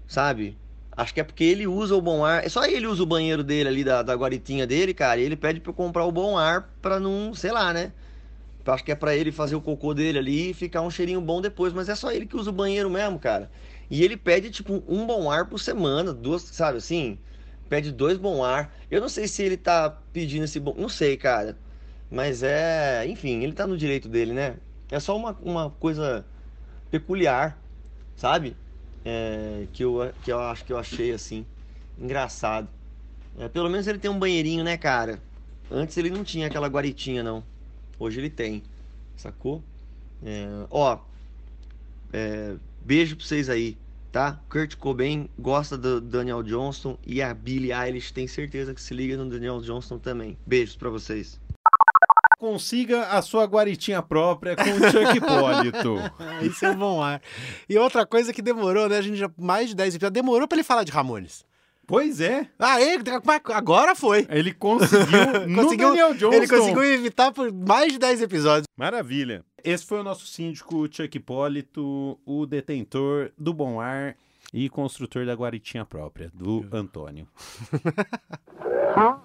sabe? 0.07 0.57
Acho 0.97 1.13
que 1.13 1.21
é 1.21 1.25
porque 1.25 1.43
ele 1.45 1.67
usa 1.67 1.95
o 1.97 2.01
bom 2.01 2.25
ar. 2.25 2.45
É 2.45 2.49
só 2.49 2.65
ele 2.65 2.87
usa 2.87 3.03
o 3.03 3.07
banheiro 3.07 3.43
dele 3.43 3.69
ali, 3.69 3.85
da, 3.85 4.03
da 4.03 4.15
guaritinha 4.15 4.67
dele, 4.67 4.95
cara. 4.95 5.21
E 5.21 5.25
ele 5.25 5.37
pede 5.37 5.61
pra 5.61 5.71
eu 5.71 5.75
comprar 5.75 6.05
o 6.05 6.13
bom 6.13 6.39
ar 6.39 6.71
pra 6.81 7.01
não, 7.01 7.35
sei 7.35 7.51
lá, 7.51 7.73
né? 7.73 7.93
Acho 8.67 8.85
que 8.85 8.93
é 8.93 8.95
pra 8.95 9.15
ele 9.15 9.31
fazer 9.33 9.55
o 9.57 9.61
cocô 9.61 9.93
dele 9.93 10.19
ali 10.19 10.51
e 10.51 10.55
ficar 10.55 10.81
um 10.83 10.91
cheirinho 10.91 11.21
bom 11.21 11.41
depois. 11.41 11.73
Mas 11.73 11.89
é 11.89 11.95
só 11.95 12.13
ele 12.13 12.27
que 12.27 12.37
usa 12.37 12.51
o 12.51 12.53
banheiro 12.53 12.89
mesmo, 12.89 13.19
cara. 13.19 13.51
E 13.91 14.03
ele 14.05 14.17
pede, 14.17 14.51
tipo, 14.51 14.83
um 14.89 15.07
bom 15.07 15.31
ar 15.31 15.47
por 15.49 15.59
semana, 15.59 16.13
duas, 16.13 16.43
sabe 16.43 16.79
assim? 16.79 17.19
Pede 17.69 17.91
dois 17.93 18.17
bom 18.17 18.45
ar. 18.45 18.75
Eu 18.91 19.01
não 19.01 19.09
sei 19.09 19.27
se 19.29 19.43
ele 19.43 19.57
tá 19.57 19.91
pedindo 20.13 20.45
esse 20.45 20.61
bom. 20.61 20.75
Não 20.79 20.89
sei, 20.89 21.17
cara. 21.17 21.59
Mas 22.11 22.43
é. 22.43 23.05
Enfim, 23.07 23.43
ele 23.43 23.53
tá 23.53 23.67
no 23.67 23.77
direito 23.77 24.09
dele, 24.09 24.33
né? 24.33 24.57
É 24.91 25.01
só 25.01 25.17
uma, 25.17 25.37
uma 25.43 25.71
coisa 25.71 26.25
peculiar, 26.91 27.61
sabe? 28.17 28.57
É, 29.05 29.67
que, 29.73 29.85
eu, 29.85 30.13
que 30.23 30.33
eu 30.33 30.41
acho 30.41 30.65
que 30.65 30.73
eu 30.73 30.79
achei 30.79 31.13
assim 31.13 31.45
engraçado. 31.99 32.69
É, 33.39 33.49
pelo 33.49 33.69
menos 33.69 33.87
ele 33.87 33.99
tem 33.99 34.11
um 34.11 34.19
banheirinho, 34.19 34.65
né, 34.65 34.77
cara? 34.77 35.21
Antes 35.71 35.97
ele 35.97 36.11
não 36.11 36.23
tinha 36.23 36.47
aquela 36.47 36.69
guaritinha, 36.69 37.23
não. 37.23 37.45
Hoje 37.99 38.21
ele 38.21 38.31
tem, 38.31 38.63
sacou? 39.17 39.63
É, 40.23 40.67
ó, 40.71 40.99
é, 42.13 42.55
beijo 42.85 43.17
pra 43.17 43.25
vocês 43.25 43.49
aí, 43.49 43.77
tá? 44.13 44.41
Kurt 44.49 44.77
Cobain 44.77 45.29
gosta 45.39 45.77
do 45.77 46.01
Daniel 46.01 46.43
Johnston 46.43 46.97
e 47.07 47.21
a 47.21 47.35
Billie 47.35 47.73
Eilish 47.73 48.13
tem 48.13 48.27
certeza 48.27 48.75
que 48.75 48.81
se 48.81 48.95
liga 48.95 49.17
no 49.17 49.29
Daniel 49.29 49.61
Johnston 49.61 49.99
também. 49.99 50.39
Beijos 50.47 50.77
para 50.77 50.91
vocês. 50.91 51.41
Consiga 52.39 53.05
a 53.09 53.23
sua 53.23 53.45
guaritinha 53.47 54.03
própria 54.03 54.55
com 54.57 54.63
o 54.63 54.91
Chuck 54.91 55.17
Hipólito. 55.17 55.97
Isso 56.43 56.65
é 56.67 56.75
bom 56.75 57.03
ar. 57.03 57.21
E 57.69 57.77
outra 57.79 58.05
coisa 58.07 58.33
que 58.33 58.43
demorou, 58.43 58.89
né? 58.89 58.99
A 58.99 59.03
gente 59.03 59.17
já 59.17 59.31
mais 59.39 59.69
de 59.69 59.75
10 59.75 59.95
episódios, 59.97 60.15
demorou 60.23 60.47
pra 60.49 60.57
ele 60.57 60.65
falar 60.65 60.85
de 60.85 60.93
Ramones. 60.93 61.45
Pois 61.87 62.19
é. 62.21 62.49
Ah, 62.59 62.81
ele, 62.81 63.03
agora 63.53 63.95
foi. 63.95 64.27
Ele 64.31 64.53
conseguiu 64.55 65.07
Conseguiu- 65.55 65.89
Daniel 65.89 66.15
Johnston. 66.15 66.33
Ele 66.35 66.49
conseguiu 66.49 66.85
evitar 66.85 67.31
por 67.33 67.53
mais 67.53 67.93
de 67.93 67.99
10 67.99 68.23
episódios. 68.23 68.67
Maravilha. 68.77 69.45
Esse 69.63 69.85
foi 69.85 70.01
o 70.01 70.03
nosso 70.05 70.27
síndico 70.27 70.87
Chuck 70.91 71.17
Hipólito, 71.17 72.19
o 72.25 72.47
detentor 72.47 73.31
do 73.39 73.53
bom 73.53 73.81
ar 73.81 74.17
e 74.53 74.69
construtor 74.71 75.27
da 75.27 75.35
guaritinha 75.35 75.85
própria, 75.85 76.31
do 76.35 76.67
Antônio. 76.73 77.27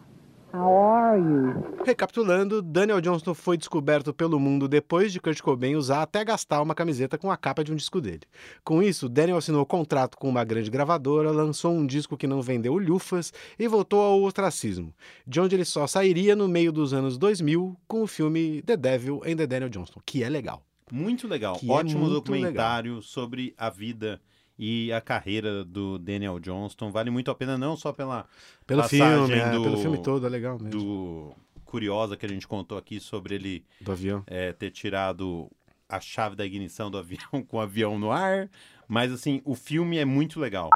How 0.69 0.77
are 0.77 1.19
you? 1.19 1.83
Recapitulando, 1.83 2.61
Daniel 2.61 3.01
Johnston 3.01 3.33
foi 3.33 3.57
descoberto 3.57 4.13
pelo 4.13 4.39
mundo 4.39 4.67
depois 4.67 5.11
de 5.11 5.19
Kurt 5.19 5.41
Cobain 5.41 5.75
usar 5.75 6.03
até 6.03 6.23
gastar 6.23 6.61
uma 6.61 6.75
camiseta 6.75 7.17
com 7.17 7.31
a 7.31 7.38
capa 7.38 7.63
de 7.63 7.73
um 7.73 7.75
disco 7.75 7.99
dele. 7.99 8.21
Com 8.63 8.83
isso, 8.83 9.09
Daniel 9.09 9.38
assinou 9.38 9.65
contrato 9.65 10.15
com 10.15 10.29
uma 10.29 10.43
grande 10.43 10.69
gravadora, 10.69 11.31
lançou 11.31 11.73
um 11.73 11.88
disco 11.88 12.15
que 12.15 12.27
não 12.27 12.39
vendeu 12.39 12.77
lufas 12.77 13.33
e 13.57 13.67
voltou 13.67 13.99
ao 13.99 14.21
ostracismo, 14.21 14.93
de 15.25 15.41
onde 15.41 15.55
ele 15.55 15.65
só 15.65 15.88
sairia 15.88 16.35
no 16.35 16.47
meio 16.47 16.71
dos 16.71 16.93
anos 16.93 17.17
2000 17.17 17.75
com 17.88 18.03
o 18.03 18.07
filme 18.07 18.61
The 18.61 18.77
Devil 18.77 19.23
and 19.25 19.38
the 19.38 19.47
Daniel 19.47 19.71
Johnston, 19.71 20.01
que 20.05 20.23
é 20.23 20.29
legal. 20.29 20.63
Muito 20.91 21.27
legal. 21.27 21.55
Que 21.55 21.67
é 21.67 21.73
Ótimo 21.73 22.01
muito 22.01 22.13
documentário 22.13 23.01
sobre 23.01 23.55
a 23.57 23.71
vida 23.71 24.21
e 24.59 24.91
a 24.91 24.99
carreira 24.99 25.63
do 25.63 25.97
Daniel 25.97 26.37
Johnston. 26.39 26.91
Vale 26.91 27.09
muito 27.09 27.31
a 27.31 27.35
pena, 27.35 27.57
não 27.57 27.77
só 27.77 27.93
pela 27.93 28.25
Pelo 28.67 28.83
filme, 28.83 29.33
é, 29.33 29.51
do- 29.51 29.63
pelo 29.63 29.77
filme 29.77 30.03
todo, 30.03 30.25
é 30.27 30.29
legal 30.29 30.59
mesmo. 30.59 30.69
do 30.79 31.33
curiosa 31.63 32.17
que 32.17 32.25
a 32.25 32.29
gente 32.29 32.47
contou 32.47 32.77
aqui 32.77 32.99
sobre 32.99 33.35
ele 33.35 33.63
Do 33.79 33.91
avião. 33.93 34.23
é, 34.27 34.51
ter 34.51 34.71
tirado 34.71 35.49
a 35.87 35.99
chave 36.01 36.35
da 36.35 36.45
ignição 36.45 36.91
do 36.91 36.97
avião 36.97 37.41
com 37.47 37.57
o 37.57 37.61
avião 37.61 37.97
no 37.97 38.11
ar. 38.11 38.49
Mas 38.87 39.11
assim, 39.11 39.41
o 39.45 39.55
filme 39.55 39.97
é 39.97 40.03
muito 40.05 40.39
legal. 40.39 40.69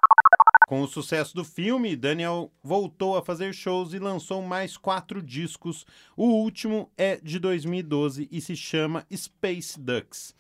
Com 0.68 0.82
o 0.82 0.88
sucesso 0.88 1.36
do 1.36 1.44
filme, 1.44 1.96
Daniel 1.96 2.50
voltou 2.64 3.18
a 3.18 3.22
fazer 3.24 3.54
shows 3.54 3.94
e 3.94 4.00
lançou 4.00 4.42
mais 4.42 4.78
quatro 4.78 5.22
discos. 5.22 5.86
O 6.16 6.26
último 6.28 6.90
é 6.98 7.18
de 7.18 7.38
2012 7.38 8.30
e 8.32 8.40
se 8.40 8.56
chama 8.56 9.06
Space 9.14 9.80
Ducks. 9.80 10.34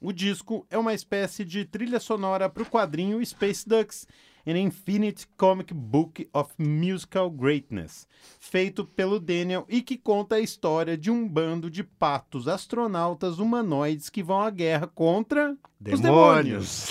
O 0.00 0.12
disco 0.12 0.66
é 0.70 0.78
uma 0.78 0.94
espécie 0.94 1.44
de 1.44 1.64
trilha 1.66 2.00
sonora 2.00 2.48
para 2.48 2.62
o 2.62 2.66
quadrinho 2.66 3.24
Space 3.24 3.68
Ducks, 3.68 4.08
An 4.46 4.56
Infinite 4.56 5.26
Comic 5.36 5.74
Book 5.74 6.28
of 6.32 6.52
Musical 6.58 7.30
Greatness, 7.30 8.06
feito 8.38 8.84
pelo 8.84 9.20
Daniel 9.20 9.66
e 9.68 9.82
que 9.82 9.96
conta 9.96 10.36
a 10.36 10.40
história 10.40 10.96
de 10.96 11.10
um 11.10 11.28
bando 11.28 11.70
de 11.70 11.84
patos 11.84 12.48
astronautas 12.48 13.38
humanoides 13.38 14.08
que 14.08 14.22
vão 14.22 14.40
à 14.40 14.50
guerra 14.50 14.86
contra 14.86 15.56
os 15.80 16.00
demônios. 16.00 16.88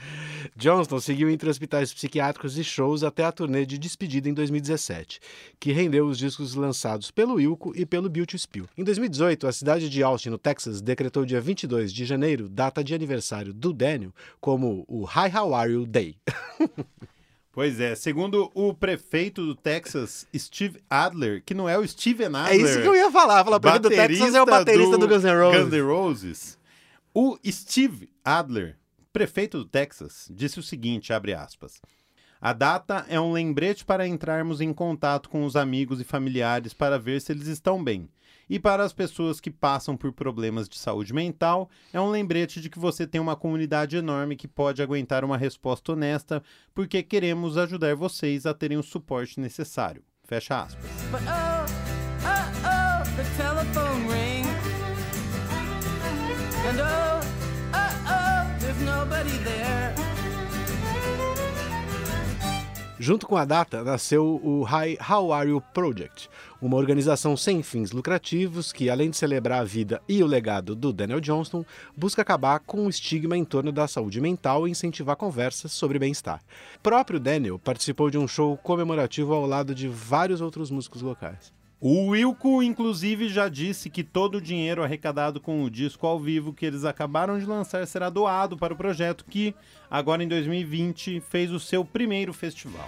Johnston 0.56 1.00
seguiu 1.00 1.30
entre 1.30 1.48
hospitais 1.48 1.92
psiquiátricos 1.92 2.56
e 2.56 2.64
shows 2.64 3.02
até 3.02 3.24
a 3.24 3.32
turnê 3.32 3.66
de 3.66 3.78
despedida 3.78 4.28
em 4.28 4.34
2017, 4.34 5.20
que 5.58 5.72
rendeu 5.72 6.06
os 6.06 6.18
discos 6.18 6.54
lançados 6.54 7.10
pelo 7.10 7.34
Wilco 7.34 7.72
e 7.74 7.84
pelo 7.84 8.08
Beauty 8.08 8.38
Spill. 8.38 8.66
Em 8.76 8.84
2018, 8.84 9.46
a 9.46 9.52
cidade 9.52 9.88
de 9.88 10.02
Austin, 10.02 10.30
no 10.30 10.38
Texas, 10.38 10.80
decretou 10.80 11.24
dia 11.24 11.40
22 11.40 11.92
de 11.92 12.04
janeiro, 12.04 12.48
data 12.48 12.82
de 12.82 12.94
aniversário 12.94 13.52
do 13.52 13.72
Daniel, 13.72 14.12
como 14.40 14.84
o 14.88 15.04
Hi 15.04 15.34
How 15.34 15.54
Are 15.54 15.72
You 15.72 15.86
Day. 15.86 16.16
Pois 17.60 17.78
é, 17.78 17.94
segundo 17.94 18.50
o 18.54 18.72
prefeito 18.72 19.44
do 19.44 19.54
Texas, 19.54 20.26
Steve 20.34 20.80
Adler, 20.88 21.42
que 21.44 21.52
não 21.52 21.68
é 21.68 21.76
o 21.76 21.86
Steven 21.86 22.28
É 22.28 22.38
Adler. 22.38 22.64
isso 22.64 22.80
que 22.80 22.88
eu 22.88 22.96
ia 22.96 23.10
falar. 23.10 23.44
Falar, 23.44 23.58
o 23.58 23.60
prefeito 23.60 23.82
do 23.82 23.90
Texas 23.90 24.34
é 24.34 24.40
o 24.40 24.46
baterista 24.46 24.96
do, 24.96 25.06
Guns 25.06 25.24
N' 25.24 25.34
Roses. 25.34 25.60
Guns 25.64 25.72
N' 25.74 25.82
Roses. 25.82 26.58
O 27.12 27.36
Steve 27.46 28.08
Adler, 28.24 28.78
prefeito 29.12 29.58
do 29.58 29.66
Texas, 29.66 30.26
disse 30.34 30.58
o 30.58 30.62
seguinte, 30.62 31.12
abre 31.12 31.34
aspas. 31.34 31.82
A 32.40 32.54
data 32.54 33.04
é 33.10 33.20
um 33.20 33.30
lembrete 33.30 33.84
para 33.84 34.08
entrarmos 34.08 34.62
em 34.62 34.72
contato 34.72 35.28
com 35.28 35.44
os 35.44 35.54
amigos 35.54 36.00
e 36.00 36.04
familiares 36.04 36.72
para 36.72 36.98
ver 36.98 37.20
se 37.20 37.30
eles 37.30 37.46
estão 37.46 37.84
bem. 37.84 38.08
E 38.50 38.58
para 38.58 38.82
as 38.82 38.92
pessoas 38.92 39.40
que 39.40 39.48
passam 39.48 39.96
por 39.96 40.12
problemas 40.12 40.68
de 40.68 40.76
saúde 40.76 41.14
mental, 41.14 41.70
é 41.92 42.00
um 42.00 42.10
lembrete 42.10 42.60
de 42.60 42.68
que 42.68 42.80
você 42.80 43.06
tem 43.06 43.20
uma 43.20 43.36
comunidade 43.36 43.96
enorme 43.96 44.34
que 44.34 44.48
pode 44.48 44.82
aguentar 44.82 45.24
uma 45.24 45.36
resposta 45.36 45.92
honesta, 45.92 46.42
porque 46.74 47.00
queremos 47.00 47.56
ajudar 47.56 47.94
vocês 47.94 48.46
a 48.46 48.52
terem 48.52 48.76
o 48.76 48.82
suporte 48.82 49.38
necessário. 49.38 50.02
Fecha 50.24 50.62
aspas. 50.62 50.90
But 51.12 51.22
oh, 51.28 51.64
oh, 52.26 52.50
oh, 52.66 52.80
Junto 63.02 63.26
com 63.26 63.34
a 63.34 63.46
data, 63.46 63.82
nasceu 63.82 64.38
o 64.44 64.62
Hi 64.66 64.98
How 65.10 65.32
Are 65.32 65.48
You 65.48 65.62
Project, 65.72 66.28
uma 66.60 66.76
organização 66.76 67.34
sem 67.34 67.62
fins 67.62 67.92
lucrativos 67.92 68.74
que, 68.74 68.90
além 68.90 69.08
de 69.08 69.16
celebrar 69.16 69.62
a 69.62 69.64
vida 69.64 70.02
e 70.06 70.22
o 70.22 70.26
legado 70.26 70.76
do 70.76 70.92
Daniel 70.92 71.18
Johnston, 71.18 71.64
busca 71.96 72.20
acabar 72.20 72.60
com 72.60 72.84
o 72.84 72.90
estigma 72.90 73.38
em 73.38 73.44
torno 73.44 73.72
da 73.72 73.88
saúde 73.88 74.20
mental 74.20 74.68
e 74.68 74.70
incentivar 74.70 75.16
conversas 75.16 75.72
sobre 75.72 75.98
bem-estar. 75.98 76.42
Próprio 76.82 77.18
Daniel 77.18 77.58
participou 77.58 78.10
de 78.10 78.18
um 78.18 78.28
show 78.28 78.54
comemorativo 78.58 79.32
ao 79.32 79.46
lado 79.46 79.74
de 79.74 79.88
vários 79.88 80.42
outros 80.42 80.70
músicos 80.70 81.00
locais. 81.00 81.58
O 81.82 82.08
Wilco, 82.08 82.62
inclusive, 82.62 83.30
já 83.30 83.48
disse 83.48 83.88
que 83.88 84.04
todo 84.04 84.34
o 84.34 84.40
dinheiro 84.40 84.84
arrecadado 84.84 85.40
com 85.40 85.64
o 85.64 85.70
disco 85.70 86.06
ao 86.06 86.20
vivo 86.20 86.52
que 86.52 86.66
eles 86.66 86.84
acabaram 86.84 87.38
de 87.38 87.46
lançar 87.46 87.86
será 87.86 88.10
doado 88.10 88.54
para 88.54 88.74
o 88.74 88.76
projeto 88.76 89.24
que, 89.24 89.54
agora 89.90 90.22
em 90.22 90.28
2020, 90.28 91.20
fez 91.20 91.50
o 91.50 91.58
seu 91.58 91.82
primeiro 91.82 92.34
festival. 92.34 92.86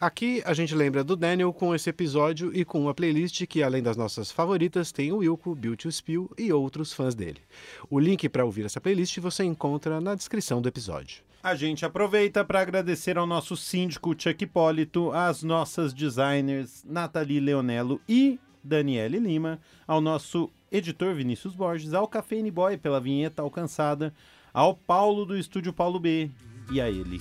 Aqui 0.00 0.42
a 0.46 0.54
gente 0.54 0.74
lembra 0.74 1.04
do 1.04 1.14
Daniel 1.14 1.52
com 1.52 1.74
esse 1.74 1.90
episódio 1.90 2.50
e 2.56 2.64
com 2.64 2.80
uma 2.80 2.94
playlist 2.94 3.44
que, 3.44 3.62
além 3.62 3.82
das 3.82 3.98
nossas 3.98 4.30
favoritas, 4.30 4.90
tem 4.90 5.12
o 5.12 5.18
Wilco, 5.18 5.54
Bill 5.54 5.76
to 5.76 5.92
Spill 5.92 6.30
e 6.38 6.50
outros 6.50 6.90
fãs 6.90 7.14
dele. 7.14 7.42
O 7.90 8.00
link 8.00 8.26
para 8.30 8.46
ouvir 8.46 8.64
essa 8.64 8.80
playlist 8.80 9.18
você 9.18 9.44
encontra 9.44 10.00
na 10.00 10.14
descrição 10.14 10.62
do 10.62 10.68
episódio. 10.70 11.22
A 11.42 11.54
gente 11.54 11.84
aproveita 11.84 12.42
para 12.42 12.62
agradecer 12.62 13.18
ao 13.18 13.26
nosso 13.26 13.54
síndico 13.58 14.14
Chuck 14.16 14.42
Hipólito, 14.42 15.12
às 15.12 15.42
nossas 15.42 15.92
designers 15.92 16.82
Nathalie 16.82 17.38
Leonello 17.38 18.00
e 18.08 18.40
Daniele 18.64 19.18
Lima, 19.18 19.60
ao 19.86 20.00
nosso 20.00 20.50
editor 20.72 21.14
Vinícius 21.14 21.54
Borges, 21.54 21.92
ao 21.92 22.08
Cafeine 22.08 22.50
Boy 22.50 22.78
pela 22.78 23.02
vinheta 23.02 23.42
alcançada, 23.42 24.14
ao 24.50 24.74
Paulo 24.74 25.26
do 25.26 25.36
Estúdio 25.36 25.74
Paulo 25.74 26.00
B 26.00 26.30
e 26.70 26.80
a 26.80 26.88
ele, 26.88 27.18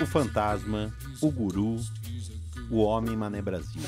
o 0.00 0.06
fantasma, 0.06 0.92
o 1.20 1.30
guru, 1.30 1.76
o 2.70 2.78
homem 2.78 3.16
Mané 3.16 3.40
Brasil. 3.40 3.82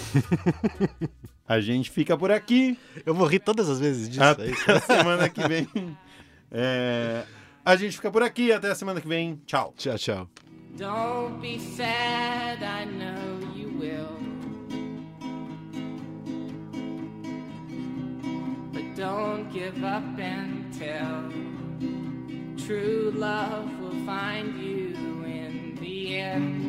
a 1.46 1.60
gente 1.60 1.90
fica 1.90 2.16
por 2.16 2.30
aqui. 2.30 2.78
Eu 3.04 3.14
vou 3.14 3.26
rir 3.26 3.40
todas 3.40 3.68
as 3.68 3.80
vezes 3.80 4.08
disso. 4.08 4.22
Até 4.22 4.48
é 4.48 4.52
a 4.72 4.80
semana 4.80 5.28
que 5.28 5.46
vem. 5.46 5.68
É, 6.50 7.24
a 7.64 7.76
gente 7.76 7.96
fica 7.96 8.10
por 8.10 8.22
aqui. 8.22 8.52
Até 8.52 8.70
a 8.70 8.74
semana 8.74 9.00
que 9.00 9.08
vem. 9.08 9.40
Tchau. 9.46 9.74
Tchau, 9.76 9.98
tchau. 9.98 10.28
Don't 10.76 11.40
be 11.40 11.58
sad, 11.58 12.62
I 12.62 12.84
know 12.84 13.40
you 13.54 13.78
will. 13.78 14.16
But 18.72 18.94
don't 18.94 19.50
give 19.50 19.82
up 19.82 20.18
until 20.18 21.32
true 22.58 23.12
love 23.14 23.68
will 23.80 23.85
find 24.06 24.54
you 24.62 25.24
in 25.24 25.76
the 25.80 26.16
end. 26.16 26.65